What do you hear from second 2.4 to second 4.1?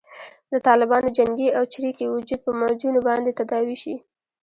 په معجونو باندې تداوي شي.